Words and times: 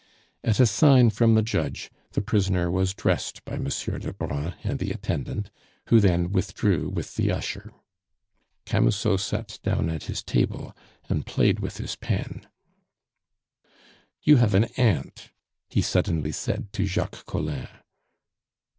At 0.43 0.59
a 0.59 0.65
sign 0.65 1.11
from 1.11 1.35
the 1.35 1.43
judge 1.43 1.91
the 2.13 2.23
prisoner 2.23 2.71
was 2.71 2.95
dressed 2.95 3.45
by 3.45 3.57
Monsieur 3.59 3.99
Lebrun 3.99 4.55
and 4.63 4.79
the 4.79 4.89
attendant, 4.89 5.51
who 5.89 5.99
then 5.99 6.31
withdrew 6.31 6.89
with 6.89 7.13
the 7.17 7.31
usher. 7.31 7.71
Camusot 8.65 9.17
sat 9.19 9.59
down 9.61 9.89
at 9.91 10.05
his 10.05 10.23
table 10.23 10.75
and 11.07 11.27
played 11.27 11.59
with 11.59 11.77
his 11.77 11.95
pen. 11.95 12.47
"You 14.23 14.37
have 14.37 14.55
an 14.55 14.63
aunt," 14.75 15.29
he 15.69 15.83
suddenly 15.83 16.31
said 16.31 16.73
to 16.73 16.87
Jacques 16.87 17.23
Collin. 17.27 17.67